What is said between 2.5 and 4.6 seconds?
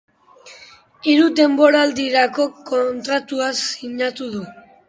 kontratua sinatu du.